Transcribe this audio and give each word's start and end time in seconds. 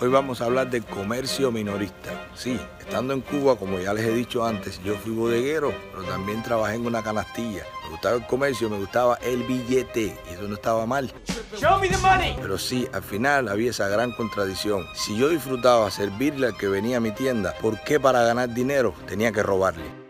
Hoy 0.00 0.08
vamos 0.08 0.40
a 0.40 0.46
hablar 0.46 0.68
del 0.70 0.84
comercio 0.84 1.52
minorista. 1.52 2.26
Sí, 2.34 2.58
estando 2.80 3.14
en 3.14 3.20
Cuba, 3.20 3.54
como 3.54 3.78
ya 3.78 3.94
les 3.94 4.04
he 4.04 4.10
dicho 4.10 4.44
antes, 4.44 4.82
yo 4.82 4.96
fui 4.96 5.12
bodeguero, 5.12 5.72
pero 5.92 6.02
también 6.02 6.42
trabajé 6.42 6.74
en 6.74 6.86
una 6.86 7.00
canastilla. 7.00 7.62
Me 7.84 7.90
gustaba 7.90 8.16
el 8.16 8.26
comercio, 8.26 8.68
me 8.68 8.78
gustaba 8.78 9.14
el 9.22 9.44
billete, 9.44 10.18
y 10.28 10.34
eso 10.34 10.48
no 10.48 10.56
estaba 10.56 10.84
mal. 10.84 11.12
Show 11.56 11.78
me 11.78 11.88
the 11.88 11.96
money. 11.98 12.36
Pero 12.40 12.58
sí, 12.58 12.88
al 12.92 13.04
final 13.04 13.48
había 13.48 13.70
esa 13.70 13.86
gran 13.86 14.10
contradicción. 14.10 14.84
Si 14.96 15.16
yo 15.16 15.28
disfrutaba 15.28 15.88
servirle 15.92 16.48
al 16.48 16.56
que 16.56 16.66
venía 16.66 16.96
a 16.96 17.00
mi 17.00 17.12
tienda, 17.12 17.54
¿por 17.62 17.80
qué 17.84 18.00
para 18.00 18.24
ganar 18.24 18.52
dinero 18.52 18.94
tenía 19.06 19.30
que 19.30 19.44
robarle? 19.44 20.03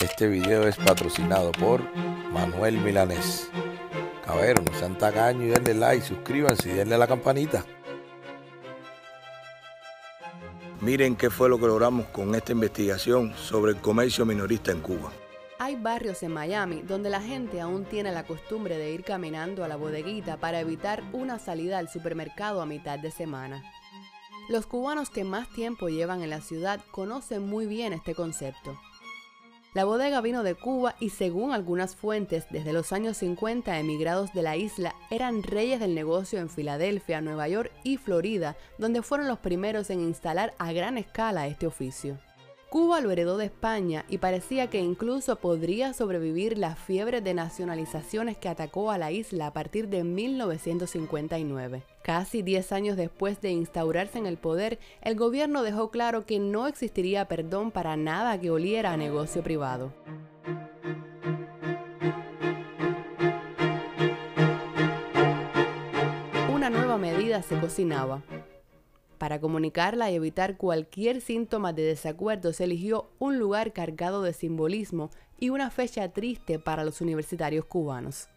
Este 0.00 0.28
video 0.28 0.68
es 0.68 0.76
patrocinado 0.76 1.50
por 1.50 1.82
Manuel 2.32 2.78
Milanés. 2.78 3.50
Cabero, 4.24 4.62
no 4.62 4.72
sean 4.78 4.96
tacaños 4.96 5.42
y 5.42 5.48
denle 5.48 5.74
like, 5.74 6.06
suscríbanse 6.06 6.70
y 6.70 6.74
denle 6.74 6.94
a 6.94 6.98
la 6.98 7.08
campanita. 7.08 7.64
Miren 10.80 11.16
qué 11.16 11.30
fue 11.30 11.48
lo 11.48 11.58
que 11.58 11.66
logramos 11.66 12.06
con 12.06 12.32
esta 12.36 12.52
investigación 12.52 13.34
sobre 13.34 13.72
el 13.72 13.78
comercio 13.78 14.24
minorista 14.24 14.70
en 14.70 14.82
Cuba. 14.82 15.10
Hay 15.58 15.74
barrios 15.74 16.22
en 16.22 16.32
Miami 16.32 16.82
donde 16.82 17.10
la 17.10 17.20
gente 17.20 17.60
aún 17.60 17.84
tiene 17.84 18.12
la 18.12 18.22
costumbre 18.22 18.78
de 18.78 18.92
ir 18.92 19.02
caminando 19.02 19.64
a 19.64 19.68
la 19.68 19.74
bodeguita 19.74 20.36
para 20.36 20.60
evitar 20.60 21.02
una 21.12 21.40
salida 21.40 21.78
al 21.78 21.88
supermercado 21.88 22.62
a 22.62 22.66
mitad 22.66 23.00
de 23.00 23.10
semana. 23.10 23.64
Los 24.48 24.66
cubanos 24.66 25.10
que 25.10 25.24
más 25.24 25.48
tiempo 25.50 25.88
llevan 25.88 26.22
en 26.22 26.30
la 26.30 26.40
ciudad 26.40 26.80
conocen 26.92 27.48
muy 27.48 27.66
bien 27.66 27.92
este 27.92 28.14
concepto. 28.14 28.78
La 29.74 29.84
bodega 29.84 30.22
vino 30.22 30.42
de 30.42 30.54
Cuba 30.54 30.94
y 30.98 31.10
según 31.10 31.52
algunas 31.52 31.94
fuentes, 31.94 32.46
desde 32.50 32.72
los 32.72 32.92
años 32.92 33.18
50 33.18 33.78
emigrados 33.78 34.32
de 34.32 34.42
la 34.42 34.56
isla 34.56 34.94
eran 35.10 35.42
reyes 35.42 35.78
del 35.78 35.94
negocio 35.94 36.38
en 36.38 36.48
Filadelfia, 36.48 37.20
Nueva 37.20 37.48
York 37.48 37.70
y 37.84 37.98
Florida, 37.98 38.56
donde 38.78 39.02
fueron 39.02 39.28
los 39.28 39.38
primeros 39.38 39.90
en 39.90 40.00
instalar 40.00 40.54
a 40.58 40.72
gran 40.72 40.96
escala 40.96 41.46
este 41.48 41.66
oficio. 41.66 42.18
Cuba 42.70 43.00
lo 43.00 43.10
heredó 43.10 43.38
de 43.38 43.46
España 43.46 44.04
y 44.10 44.18
parecía 44.18 44.68
que 44.68 44.78
incluso 44.78 45.36
podría 45.36 45.94
sobrevivir 45.94 46.58
la 46.58 46.76
fiebre 46.76 47.22
de 47.22 47.32
nacionalizaciones 47.32 48.36
que 48.36 48.50
atacó 48.50 48.90
a 48.90 48.98
la 48.98 49.10
isla 49.10 49.46
a 49.46 49.52
partir 49.54 49.88
de 49.88 50.04
1959. 50.04 51.82
Casi 52.02 52.42
10 52.42 52.72
años 52.72 52.98
después 52.98 53.40
de 53.40 53.52
instaurarse 53.52 54.18
en 54.18 54.26
el 54.26 54.36
poder, 54.36 54.78
el 55.00 55.16
gobierno 55.16 55.62
dejó 55.62 55.90
claro 55.90 56.26
que 56.26 56.38
no 56.38 56.66
existiría 56.66 57.26
perdón 57.26 57.70
para 57.70 57.96
nada 57.96 58.38
que 58.38 58.50
oliera 58.50 58.92
a 58.92 58.98
negocio 58.98 59.42
privado. 59.42 59.94
Una 66.52 66.68
nueva 66.68 66.98
medida 66.98 67.40
se 67.40 67.58
cocinaba. 67.58 68.22
Para 69.18 69.40
comunicarla 69.40 70.10
y 70.10 70.14
evitar 70.14 70.56
cualquier 70.56 71.20
síntoma 71.20 71.72
de 71.72 71.82
desacuerdo 71.82 72.52
se 72.52 72.64
eligió 72.64 73.10
un 73.18 73.38
lugar 73.38 73.72
cargado 73.72 74.22
de 74.22 74.32
simbolismo 74.32 75.10
y 75.38 75.50
una 75.50 75.70
fecha 75.70 76.08
triste 76.12 76.58
para 76.58 76.84
los 76.84 77.00
universitarios 77.00 77.64
cubanos. 77.64 78.28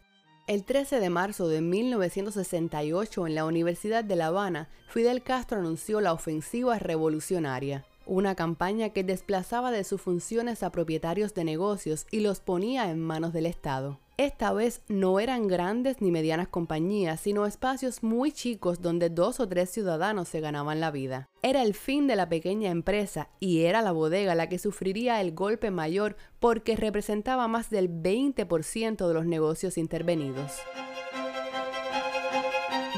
El 0.47 0.65
13 0.65 0.99
de 0.99 1.09
marzo 1.09 1.47
de 1.47 1.61
1968 1.61 3.27
en 3.27 3.35
la 3.35 3.45
Universidad 3.45 4.03
de 4.03 4.15
La 4.15 4.27
Habana, 4.27 4.69
Fidel 4.89 5.21
Castro 5.23 5.59
anunció 5.59 6.01
la 6.01 6.13
ofensiva 6.13 6.77
revolucionaria, 6.77 7.85
una 8.07 8.35
campaña 8.35 8.89
que 8.89 9.03
desplazaba 9.05 9.71
de 9.71 9.85
sus 9.85 10.01
funciones 10.01 10.63
a 10.63 10.71
propietarios 10.71 11.33
de 11.35 11.45
negocios 11.45 12.05
y 12.11 12.19
los 12.19 12.41
ponía 12.41 12.89
en 12.89 12.99
manos 12.99 13.31
del 13.31 13.45
Estado. 13.45 14.00
Esta 14.17 14.53
vez 14.53 14.81
no 14.87 15.19
eran 15.19 15.47
grandes 15.47 16.01
ni 16.01 16.11
medianas 16.11 16.47
compañías, 16.47 17.19
sino 17.21 17.45
espacios 17.45 18.03
muy 18.03 18.31
chicos 18.31 18.81
donde 18.81 19.09
dos 19.09 19.39
o 19.39 19.47
tres 19.47 19.69
ciudadanos 19.71 20.27
se 20.27 20.41
ganaban 20.41 20.79
la 20.79 20.91
vida. 20.91 21.29
Era 21.41 21.63
el 21.63 21.73
fin 21.73 22.07
de 22.07 22.15
la 22.15 22.29
pequeña 22.29 22.69
empresa 22.69 23.29
y 23.39 23.61
era 23.61 23.81
la 23.81 23.91
bodega 23.91 24.35
la 24.35 24.47
que 24.47 24.59
sufriría 24.59 25.21
el 25.21 25.33
golpe 25.33 25.71
mayor 25.71 26.17
porque 26.39 26.75
representaba 26.75 27.47
más 27.47 27.69
del 27.69 27.89
20% 27.89 29.07
de 29.07 29.13
los 29.13 29.25
negocios 29.25 29.77
intervenidos. 29.77 30.51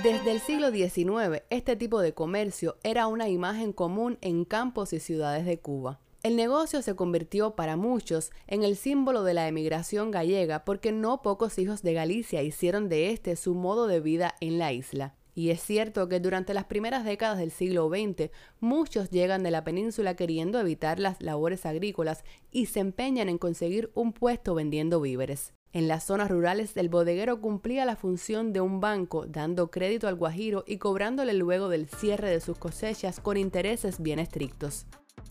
Desde 0.03 0.31
el 0.31 0.41
siglo 0.41 0.69
XIX, 0.71 1.43
este 1.49 1.77
tipo 1.77 2.01
de 2.01 2.13
comercio 2.13 2.75
era 2.83 3.07
una 3.07 3.29
imagen 3.29 3.71
común 3.71 4.17
en 4.19 4.43
campos 4.43 4.91
y 4.91 4.99
ciudades 4.99 5.45
de 5.45 5.59
Cuba. 5.59 6.01
El 6.23 6.37
negocio 6.37 6.81
se 6.81 6.95
convirtió 6.95 7.53
para 7.53 7.75
muchos 7.75 8.31
en 8.47 8.63
el 8.63 8.77
símbolo 8.77 9.23
de 9.23 9.33
la 9.33 9.45
emigración 9.49 10.09
gallega 10.09 10.63
porque 10.63 10.93
no 10.93 11.21
pocos 11.21 11.59
hijos 11.59 11.81
de 11.81 11.91
Galicia 11.91 12.41
hicieron 12.41 12.87
de 12.87 13.09
este 13.09 13.35
su 13.35 13.53
modo 13.55 13.87
de 13.87 13.99
vida 13.99 14.33
en 14.39 14.57
la 14.57 14.71
isla. 14.71 15.15
Y 15.35 15.49
es 15.49 15.59
cierto 15.59 16.07
que 16.07 16.21
durante 16.21 16.53
las 16.53 16.63
primeras 16.63 17.03
décadas 17.03 17.39
del 17.39 17.51
siglo 17.51 17.89
XX 17.89 18.31
muchos 18.61 19.09
llegan 19.09 19.43
de 19.43 19.51
la 19.51 19.65
península 19.65 20.15
queriendo 20.15 20.61
evitar 20.61 20.97
las 20.97 21.21
labores 21.21 21.65
agrícolas 21.65 22.23
y 22.51 22.67
se 22.67 22.79
empeñan 22.79 23.27
en 23.27 23.37
conseguir 23.37 23.91
un 23.93 24.13
puesto 24.13 24.55
vendiendo 24.55 25.01
víveres. 25.01 25.51
En 25.73 25.89
las 25.89 26.05
zonas 26.05 26.31
rurales 26.31 26.77
el 26.77 26.87
bodeguero 26.87 27.41
cumplía 27.41 27.83
la 27.83 27.97
función 27.97 28.53
de 28.53 28.61
un 28.61 28.79
banco, 28.79 29.25
dando 29.25 29.71
crédito 29.71 30.07
al 30.07 30.15
guajiro 30.15 30.63
y 30.65 30.77
cobrándole 30.77 31.33
luego 31.33 31.67
del 31.67 31.89
cierre 31.89 32.29
de 32.29 32.39
sus 32.39 32.57
cosechas 32.57 33.19
con 33.19 33.35
intereses 33.35 34.01
bien 34.01 34.19
estrictos. 34.19 34.85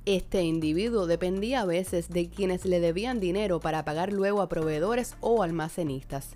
Este 0.04 0.42
individuo 0.42 1.06
dependía 1.06 1.60
a 1.60 1.64
veces 1.64 2.08
de 2.08 2.28
quienes 2.28 2.64
le 2.64 2.80
debían 2.80 3.20
dinero 3.20 3.60
para 3.60 3.84
pagar 3.84 4.12
luego 4.12 4.42
a 4.42 4.48
proveedores 4.48 5.14
o 5.20 5.44
almacenistas. 5.44 6.30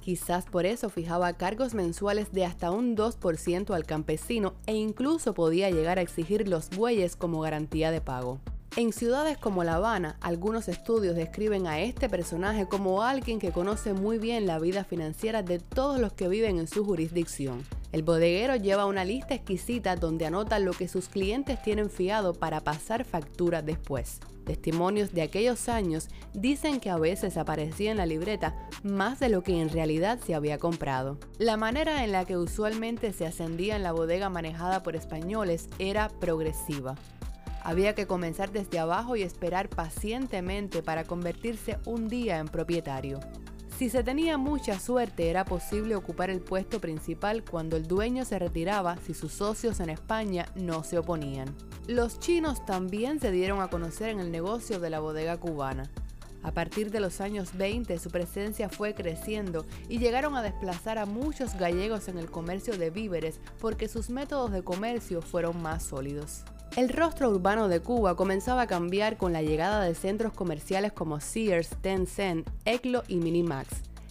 Quizás 0.00 0.46
por 0.46 0.64
eso 0.64 0.88
fijaba 0.88 1.34
cargos 1.34 1.74
mensuales 1.74 2.32
de 2.32 2.46
hasta 2.46 2.70
un 2.70 2.96
2% 2.96 3.74
al 3.74 3.84
campesino 3.84 4.54
e 4.64 4.76
incluso 4.76 5.34
podía 5.34 5.70
llegar 5.70 5.98
a 5.98 6.00
exigir 6.00 6.48
los 6.48 6.70
bueyes 6.70 7.14
como 7.14 7.42
garantía 7.42 7.90
de 7.90 8.00
pago. 8.00 8.40
En 8.76 8.94
ciudades 8.94 9.36
como 9.36 9.62
La 9.62 9.74
Habana, 9.74 10.16
algunos 10.22 10.68
estudios 10.68 11.14
describen 11.14 11.66
a 11.66 11.80
este 11.80 12.08
personaje 12.08 12.66
como 12.66 13.02
alguien 13.02 13.38
que 13.38 13.52
conoce 13.52 13.92
muy 13.92 14.16
bien 14.16 14.46
la 14.46 14.58
vida 14.58 14.84
financiera 14.84 15.42
de 15.42 15.58
todos 15.58 16.00
los 16.00 16.14
que 16.14 16.28
viven 16.28 16.58
en 16.58 16.66
su 16.66 16.82
jurisdicción. 16.82 17.62
El 17.92 18.02
bodeguero 18.02 18.56
lleva 18.56 18.86
una 18.86 19.04
lista 19.04 19.34
exquisita 19.34 19.96
donde 19.96 20.24
anota 20.24 20.58
lo 20.58 20.72
que 20.72 20.88
sus 20.88 21.10
clientes 21.10 21.60
tienen 21.62 21.90
fiado 21.90 22.32
para 22.32 22.60
pasar 22.60 23.04
factura 23.04 23.60
después. 23.60 24.18
Testimonios 24.46 25.12
de 25.12 25.20
aquellos 25.20 25.68
años 25.68 26.08
dicen 26.32 26.80
que 26.80 26.88
a 26.88 26.96
veces 26.96 27.36
aparecía 27.36 27.90
en 27.90 27.98
la 27.98 28.06
libreta 28.06 28.56
más 28.82 29.20
de 29.20 29.28
lo 29.28 29.42
que 29.42 29.60
en 29.60 29.68
realidad 29.68 30.18
se 30.24 30.34
había 30.34 30.58
comprado. 30.58 31.18
La 31.38 31.58
manera 31.58 32.02
en 32.02 32.12
la 32.12 32.24
que 32.24 32.38
usualmente 32.38 33.12
se 33.12 33.26
ascendía 33.26 33.76
en 33.76 33.82
la 33.82 33.92
bodega 33.92 34.30
manejada 34.30 34.82
por 34.82 34.96
españoles 34.96 35.68
era 35.78 36.08
progresiva. 36.08 36.96
Había 37.62 37.94
que 37.94 38.06
comenzar 38.06 38.50
desde 38.50 38.78
abajo 38.78 39.16
y 39.16 39.22
esperar 39.22 39.68
pacientemente 39.68 40.82
para 40.82 41.04
convertirse 41.04 41.78
un 41.84 42.08
día 42.08 42.38
en 42.38 42.48
propietario. 42.48 43.20
Si 43.78 43.90
se 43.90 44.04
tenía 44.04 44.38
mucha 44.38 44.78
suerte 44.78 45.28
era 45.28 45.44
posible 45.44 45.96
ocupar 45.96 46.30
el 46.30 46.40
puesto 46.40 46.80
principal 46.80 47.42
cuando 47.44 47.76
el 47.76 47.88
dueño 47.88 48.24
se 48.24 48.38
retiraba 48.38 48.96
si 48.98 49.14
sus 49.14 49.32
socios 49.32 49.80
en 49.80 49.90
España 49.90 50.46
no 50.54 50.84
se 50.84 50.98
oponían. 50.98 51.54
Los 51.88 52.20
chinos 52.20 52.64
también 52.64 53.18
se 53.18 53.30
dieron 53.30 53.60
a 53.60 53.68
conocer 53.68 54.10
en 54.10 54.20
el 54.20 54.30
negocio 54.30 54.78
de 54.78 54.90
la 54.90 55.00
bodega 55.00 55.36
cubana. 55.38 55.90
A 56.44 56.52
partir 56.52 56.90
de 56.90 57.00
los 57.00 57.20
años 57.20 57.56
20 57.56 57.98
su 57.98 58.10
presencia 58.10 58.68
fue 58.68 58.94
creciendo 58.94 59.64
y 59.88 59.98
llegaron 59.98 60.36
a 60.36 60.42
desplazar 60.42 60.98
a 60.98 61.06
muchos 61.06 61.54
gallegos 61.56 62.08
en 62.08 62.18
el 62.18 62.30
comercio 62.30 62.76
de 62.76 62.90
víveres 62.90 63.40
porque 63.60 63.88
sus 63.88 64.10
métodos 64.10 64.52
de 64.52 64.62
comercio 64.62 65.22
fueron 65.22 65.60
más 65.62 65.84
sólidos. 65.84 66.44
El 66.74 66.88
rostro 66.88 67.28
urbano 67.28 67.68
de 67.68 67.80
Cuba 67.80 68.16
comenzaba 68.16 68.62
a 68.62 68.66
cambiar 68.66 69.18
con 69.18 69.34
la 69.34 69.42
llegada 69.42 69.84
de 69.84 69.94
centros 69.94 70.32
comerciales 70.32 70.90
como 70.90 71.20
Sears, 71.20 71.68
Tencent, 71.82 72.48
Eclo 72.64 73.02
y 73.08 73.16
Minimax, 73.16 73.68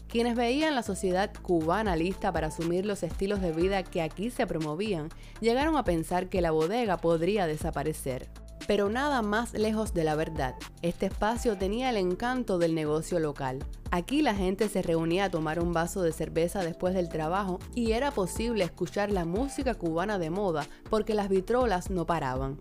quienes 0.07 0.35
veían 0.35 0.75
la 0.75 0.83
sociedad 0.83 1.31
cubana 1.41 1.95
lista 1.95 2.31
para 2.31 2.47
asumir 2.47 2.85
los 2.85 3.01
estilos 3.01 3.41
de 3.41 3.51
vida 3.51 3.81
que 3.81 4.03
aquí 4.03 4.29
se 4.29 4.45
promovían, 4.45 5.09
llegaron 5.39 5.75
a 5.75 5.83
pensar 5.83 6.29
que 6.29 6.41
la 6.41 6.51
bodega 6.51 6.97
podría 6.97 7.47
desaparecer. 7.47 8.29
Pero 8.67 8.89
nada 8.89 9.23
más 9.23 9.53
lejos 9.53 9.95
de 9.95 10.03
la 10.03 10.13
verdad. 10.13 10.53
Este 10.83 11.07
espacio 11.07 11.57
tenía 11.57 11.89
el 11.89 11.97
encanto 11.97 12.59
del 12.59 12.75
negocio 12.75 13.19
local. 13.19 13.65
Aquí 13.93 14.21
la 14.21 14.33
gente 14.33 14.69
se 14.69 14.81
reunía 14.81 15.25
a 15.25 15.29
tomar 15.29 15.59
un 15.59 15.73
vaso 15.73 16.01
de 16.01 16.13
cerveza 16.13 16.63
después 16.63 16.93
del 16.93 17.09
trabajo 17.09 17.59
y 17.75 17.91
era 17.91 18.11
posible 18.11 18.63
escuchar 18.63 19.11
la 19.11 19.25
música 19.25 19.73
cubana 19.73 20.17
de 20.17 20.29
moda 20.29 20.65
porque 20.89 21.13
las 21.13 21.27
vitrolas 21.27 21.89
no 21.89 22.05
paraban. 22.05 22.57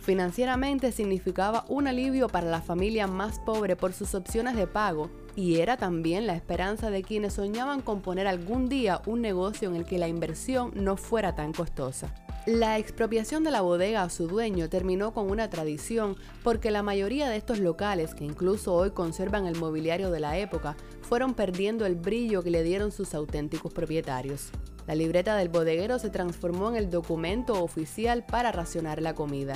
Financieramente 0.00 0.92
significaba 0.92 1.64
un 1.68 1.86
alivio 1.86 2.28
para 2.28 2.50
la 2.50 2.60
familia 2.60 3.06
más 3.06 3.38
pobre 3.38 3.76
por 3.76 3.94
sus 3.94 4.14
opciones 4.14 4.56
de 4.56 4.66
pago 4.66 5.08
y 5.34 5.60
era 5.60 5.78
también 5.78 6.26
la 6.26 6.34
esperanza 6.34 6.90
de 6.90 7.02
quienes 7.02 7.32
soñaban 7.32 7.80
con 7.80 8.02
poner 8.02 8.26
algún 8.26 8.68
día 8.68 9.00
un 9.06 9.22
negocio 9.22 9.70
en 9.70 9.76
el 9.76 9.86
que 9.86 9.96
la 9.96 10.08
inversión 10.08 10.72
no 10.74 10.98
fuera 10.98 11.34
tan 11.34 11.54
costosa. 11.54 12.14
La 12.46 12.76
expropiación 12.76 13.42
de 13.42 13.50
la 13.50 13.62
bodega 13.62 14.02
a 14.02 14.10
su 14.10 14.28
dueño 14.28 14.68
terminó 14.68 15.14
con 15.14 15.30
una 15.30 15.48
tradición 15.48 16.16
porque 16.42 16.70
la 16.70 16.82
mayoría 16.82 17.30
de 17.30 17.38
estos 17.38 17.58
locales, 17.58 18.14
que 18.14 18.24
incluso 18.24 18.74
hoy 18.74 18.90
conservan 18.90 19.46
el 19.46 19.56
mobiliario 19.56 20.10
de 20.10 20.20
la 20.20 20.36
época, 20.36 20.76
fueron 21.00 21.32
perdiendo 21.32 21.86
el 21.86 21.94
brillo 21.94 22.42
que 22.42 22.50
le 22.50 22.62
dieron 22.62 22.92
sus 22.92 23.14
auténticos 23.14 23.72
propietarios. 23.72 24.50
La 24.86 24.94
libreta 24.94 25.36
del 25.36 25.48
bodeguero 25.48 25.98
se 25.98 26.10
transformó 26.10 26.68
en 26.68 26.76
el 26.76 26.90
documento 26.90 27.64
oficial 27.64 28.26
para 28.26 28.52
racionar 28.52 29.00
la 29.00 29.14
comida. 29.14 29.54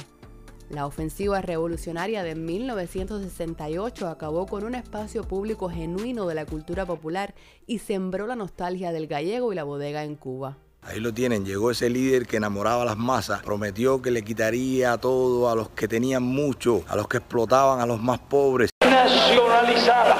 La 0.70 0.86
ofensiva 0.86 1.42
revolucionaria 1.42 2.22
de 2.22 2.36
1968 2.36 4.08
acabó 4.08 4.46
con 4.46 4.64
un 4.64 4.74
espacio 4.74 5.24
público 5.24 5.68
genuino 5.68 6.26
de 6.26 6.34
la 6.34 6.46
cultura 6.46 6.86
popular 6.86 7.34
y 7.66 7.80
sembró 7.80 8.26
la 8.26 8.36
nostalgia 8.36 8.92
del 8.92 9.08
gallego 9.08 9.52
y 9.52 9.56
la 9.56 9.64
bodega 9.64 10.04
en 10.04 10.16
Cuba. 10.16 10.56
Ahí 10.82 11.00
lo 11.00 11.12
tienen, 11.12 11.44
llegó 11.44 11.70
ese 11.70 11.90
líder 11.90 12.26
que 12.26 12.38
enamoraba 12.38 12.82
a 12.82 12.84
las 12.86 12.96
masas, 12.96 13.42
prometió 13.42 14.00
que 14.00 14.10
le 14.10 14.22
quitaría 14.22 14.96
todo 14.96 15.50
a 15.50 15.54
los 15.54 15.68
que 15.70 15.86
tenían 15.86 16.22
mucho, 16.22 16.82
a 16.88 16.96
los 16.96 17.08
que 17.08 17.18
explotaban 17.18 17.80
a 17.80 17.86
los 17.86 18.00
más 18.00 18.18
pobres. 18.20 18.70
Nacionalizadas 18.88 20.16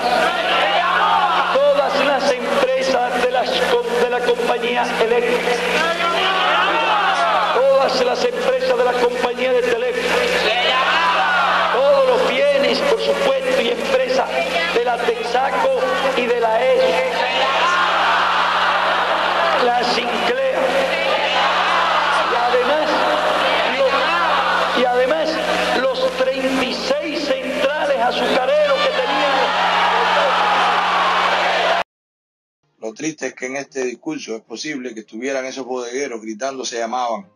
todas 1.55 2.05
las 2.05 2.33
empresas 2.33 3.23
de, 3.23 3.31
las, 3.31 3.51
de 3.51 4.11
la 4.11 4.21
compañía 4.21 4.83
eléctrica, 5.03 5.53
todas 7.55 8.05
las 8.05 8.25
empresas 8.25 8.77
de 8.77 8.85
la 8.85 8.93
compañía 8.93 9.53
de 9.53 9.63
teléfono, 9.63 10.15
todos 11.73 12.09
los 12.09 12.29
bienes, 12.29 12.79
por 12.81 13.01
supuesto, 13.01 13.63
y 13.63 13.69
empresas 13.69 14.29
Lo 32.89 32.95
triste 32.95 33.27
es 33.27 33.35
que 33.35 33.45
en 33.45 33.57
este 33.57 33.85
discurso 33.85 34.35
es 34.35 34.41
posible 34.41 34.95
que 34.95 35.01
estuvieran 35.01 35.45
esos 35.45 35.67
bodegueros 35.67 36.23
gritando 36.23 36.65
se 36.65 36.79
llamaban, 36.79 37.29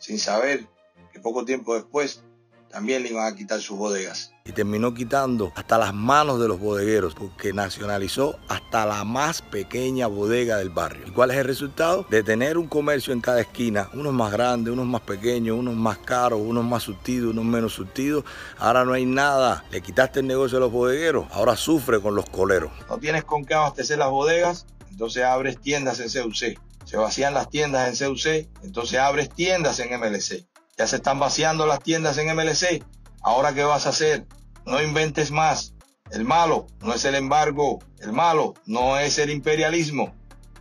sin 0.00 0.18
saber 0.18 0.66
que 1.12 1.20
poco 1.20 1.44
tiempo 1.44 1.76
después 1.76 2.24
también 2.72 3.04
le 3.04 3.10
iban 3.10 3.32
a 3.32 3.36
quitar 3.36 3.60
sus 3.60 3.78
bodegas. 3.78 4.32
Y 4.44 4.50
terminó 4.50 4.94
quitando 4.94 5.52
hasta 5.54 5.78
las 5.78 5.94
manos 5.94 6.40
de 6.40 6.48
los 6.48 6.58
bodegueros, 6.58 7.14
porque 7.14 7.52
nacionalizó 7.52 8.36
hasta 8.48 8.84
la 8.84 9.04
más 9.04 9.42
pequeña 9.42 10.08
bodega 10.08 10.56
del 10.56 10.70
barrio. 10.70 11.06
¿Y 11.06 11.12
cuál 11.12 11.30
es 11.30 11.36
el 11.36 11.44
resultado? 11.44 12.04
De 12.10 12.24
tener 12.24 12.58
un 12.58 12.66
comercio 12.66 13.12
en 13.12 13.20
cada 13.20 13.40
esquina, 13.40 13.88
unos 13.94 14.12
más 14.12 14.32
grandes, 14.32 14.72
unos 14.72 14.86
más 14.86 15.02
pequeños, 15.02 15.56
unos 15.56 15.76
más 15.76 15.98
caros, 15.98 16.40
unos 16.42 16.64
más 16.64 16.82
surtidos, 16.82 17.30
unos 17.30 17.44
menos 17.44 17.74
surtidos. 17.74 18.24
Ahora 18.58 18.84
no 18.84 18.92
hay 18.92 19.06
nada. 19.06 19.64
Le 19.70 19.80
quitaste 19.80 20.18
el 20.18 20.26
negocio 20.26 20.58
a 20.58 20.60
los 20.62 20.72
bodegueros, 20.72 21.28
ahora 21.30 21.54
sufre 21.54 22.00
con 22.00 22.16
los 22.16 22.28
coleros. 22.28 22.72
No 22.88 22.98
tienes 22.98 23.22
con 23.22 23.44
qué 23.44 23.54
abastecer 23.54 23.98
las 23.98 24.10
bodegas, 24.10 24.66
entonces 24.90 25.24
abres 25.24 25.60
tiendas 25.60 26.00
en 26.00 26.08
CUC. 26.08 26.58
Se 26.84 26.96
vacían 26.96 27.34
las 27.34 27.48
tiendas 27.50 28.00
en 28.00 28.08
CUC, 28.08 28.48
entonces 28.62 28.98
abres 28.98 29.30
tiendas 29.30 29.80
en 29.80 29.98
MLC. 29.98 30.46
Ya 30.78 30.86
se 30.86 30.96
están 30.96 31.18
vaciando 31.18 31.66
las 31.66 31.80
tiendas 31.80 32.18
en 32.18 32.34
MLC. 32.34 32.84
Ahora, 33.22 33.54
¿qué 33.54 33.64
vas 33.64 33.86
a 33.86 33.90
hacer? 33.90 34.26
No 34.66 34.82
inventes 34.82 35.30
más. 35.30 35.74
El 36.10 36.24
malo 36.24 36.66
no 36.80 36.94
es 36.94 37.04
el 37.04 37.14
embargo. 37.14 37.80
El 37.98 38.12
malo 38.12 38.54
no 38.66 38.98
es 38.98 39.18
el 39.18 39.30
imperialismo. 39.30 40.14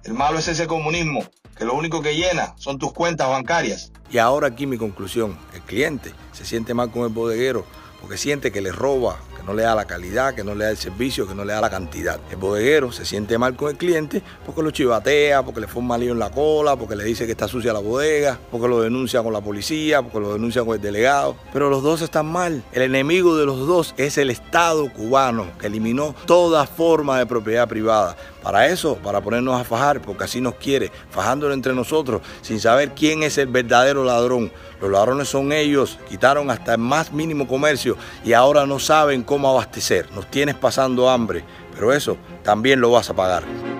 El 0.03 0.13
malo 0.13 0.39
es 0.39 0.47
ese 0.47 0.67
comunismo 0.67 1.23
que 1.55 1.65
lo 1.65 1.73
único 1.73 2.01
que 2.01 2.15
llena 2.15 2.53
son 2.57 2.77
tus 2.77 2.93
cuentas 2.93 3.29
bancarias. 3.29 3.91
Y 4.09 4.17
ahora 4.17 4.47
aquí 4.47 4.67
mi 4.67 4.77
conclusión. 4.77 5.37
El 5.53 5.61
cliente 5.61 6.11
se 6.33 6.45
siente 6.45 6.73
mal 6.73 6.91
con 6.91 7.03
el 7.03 7.09
bodeguero 7.09 7.65
porque 8.01 8.17
siente 8.17 8.51
que 8.51 8.61
le 8.61 8.71
roba, 8.71 9.19
no 9.45 9.53
le 9.53 9.63
da 9.63 9.75
la 9.75 9.85
calidad, 9.85 10.33
que 10.33 10.43
no 10.43 10.55
le 10.55 10.65
da 10.65 10.71
el 10.71 10.77
servicio, 10.77 11.27
que 11.27 11.35
no 11.35 11.45
le 11.45 11.53
da 11.53 11.61
la 11.61 11.69
cantidad. 11.69 12.19
El 12.29 12.37
bodeguero 12.37 12.91
se 12.91 13.05
siente 13.05 13.37
mal 13.37 13.55
con 13.55 13.69
el 13.69 13.77
cliente 13.77 14.21
porque 14.45 14.61
lo 14.61 14.71
chivatea, 14.71 15.43
porque 15.43 15.61
le 15.61 15.67
forma 15.67 15.97
lío 15.97 16.13
en 16.13 16.19
la 16.19 16.31
cola, 16.31 16.75
porque 16.75 16.95
le 16.95 17.03
dice 17.03 17.25
que 17.25 17.31
está 17.31 17.47
sucia 17.47 17.73
la 17.73 17.79
bodega, 17.79 18.39
porque 18.51 18.67
lo 18.67 18.81
denuncia 18.81 19.21
con 19.21 19.33
la 19.33 19.41
policía, 19.41 20.01
porque 20.01 20.19
lo 20.19 20.33
denuncia 20.33 20.63
con 20.63 20.75
el 20.75 20.81
delegado. 20.81 21.35
Pero 21.53 21.69
los 21.69 21.83
dos 21.83 22.01
están 22.01 22.25
mal. 22.25 22.63
El 22.71 22.81
enemigo 22.81 23.37
de 23.37 23.45
los 23.45 23.67
dos 23.67 23.93
es 23.97 24.17
el 24.17 24.29
Estado 24.29 24.91
cubano, 24.91 25.47
que 25.59 25.67
eliminó 25.67 26.15
toda 26.25 26.65
forma 26.65 27.19
de 27.19 27.25
propiedad 27.25 27.67
privada. 27.67 28.15
Para 28.45 28.67
eso, 28.67 28.97
para 28.97 29.21
ponernos 29.21 29.59
a 29.59 29.63
fajar, 29.63 29.99
porque 30.03 30.25
así 30.25 30.39
nos 30.39 30.53
quiere, 30.53 30.91
fajándolo 31.09 31.51
entre 31.51 31.73
nosotros, 31.73 32.21
sin 32.43 32.59
saber 32.59 32.91
quién 32.93 33.23
es 33.23 33.39
el 33.39 33.47
verdadero 33.47 34.03
ladrón. 34.03 34.51
Los 34.79 34.91
ladrones 34.91 35.29
son 35.29 35.51
ellos, 35.51 35.97
quitaron 36.07 36.51
hasta 36.51 36.73
el 36.73 36.77
más 36.77 37.11
mínimo 37.11 37.47
comercio 37.47 37.97
y 38.23 38.33
ahora 38.33 38.67
no 38.67 38.77
saben 38.77 39.23
cómo 39.23 39.49
abastecer. 39.49 40.11
Nos 40.11 40.29
tienes 40.29 40.53
pasando 40.53 41.09
hambre, 41.09 41.43
pero 41.73 41.91
eso 41.91 42.17
también 42.43 42.79
lo 42.79 42.91
vas 42.91 43.09
a 43.09 43.15
pagar. 43.15 43.74